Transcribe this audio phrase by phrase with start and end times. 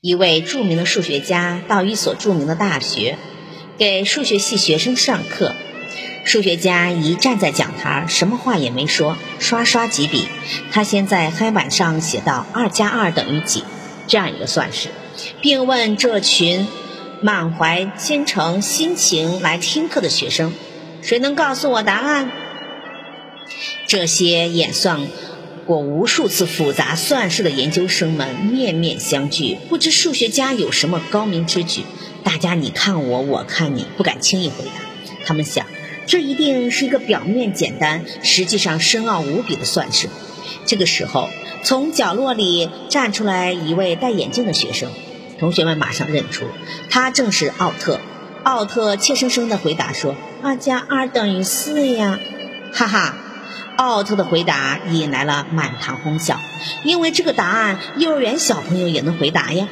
[0.00, 3.18] 一位著名的数学家到一所著名的大学，
[3.78, 5.56] 给数学系学生上课。
[6.24, 10.28] 数学家一站在讲台，什么话也没说，刷刷几笔。
[10.70, 13.64] 他先在黑板上写到：“二加二等于几？”
[14.06, 14.90] 这样一个算式，
[15.42, 16.68] 并问这群
[17.20, 20.52] 满怀虔诚心情来听课的学生
[21.02, 22.30] ：“谁能告诉我答案？”
[23.88, 25.00] 这些演算。
[25.68, 31.82] 过无数次复杂算式的研究生们面面相觑，不知数学家有什么高明之举。
[32.24, 34.72] 大家你看我，我看你，不敢轻易回答。
[35.26, 35.66] 他们想，
[36.06, 40.08] 这一定是一个表面简单，实际上深奥无比的算式。
[40.64, 41.28] 这个时候，
[41.62, 44.90] 从角落里站出来一位戴眼镜的学生，
[45.38, 46.46] 同学们马上认出，
[46.88, 48.00] 他正是奥特。
[48.42, 52.18] 奥特怯生生地回答说：“二加二等于四呀！”
[52.72, 53.16] 哈哈。
[53.78, 56.40] 奥特的回答引来了满堂哄笑，
[56.82, 59.68] 因为这个答案幼儿园小朋友也能回答呀。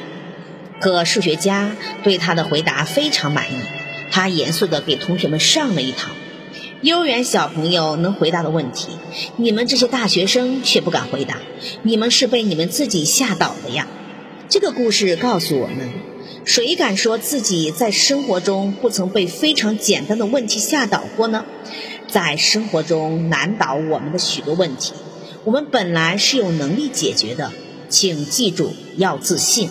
[0.79, 3.57] 可数学家对他的回答非常满意，
[4.09, 6.11] 他严肃地给同学们上了一堂
[6.79, 8.87] 幼儿园小朋友能回答的问题，
[9.35, 11.39] 你们这些大学生却不敢回答，
[11.83, 13.87] 你们是被你们自己吓倒的呀。
[14.47, 15.89] 这个故事告诉我们，
[16.45, 21.43] 谁敢说自己在生活中不曾被非常简单的问题吓倒过呢？
[22.07, 24.93] 在生活中难倒我们的许多问题，
[25.43, 27.51] 我们本来是有能力解决的，
[27.89, 29.69] 请记住要自信。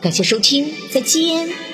[0.00, 1.67] 感谢收听，再见。